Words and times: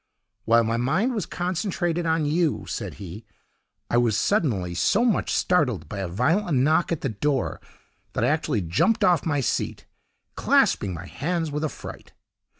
"While 0.45 0.63
my 0.63 0.77
mind 0.77 1.13
was 1.13 1.27
concentrated 1.27 2.07
on 2.07 2.25
you," 2.25 2.65
said 2.67 2.95
he, 2.95 3.23
"I 3.87 3.97
was 3.97 4.17
suddenly 4.17 4.73
so 4.73 5.05
much 5.05 5.31
startled 5.31 5.87
by 5.87 5.99
a 5.99 6.07
violent 6.07 6.57
knock 6.57 6.91
at 6.91 7.01
the 7.01 7.09
door, 7.09 7.61
that 8.13 8.23
I 8.23 8.27
actually 8.29 8.61
jumped 8.61 9.03
off 9.03 9.27
my 9.27 9.41
seat, 9.41 9.85
clasping 10.33 10.95
my 10.95 11.05
hands 11.05 11.51
with 11.51 11.63
affright. 11.63 12.13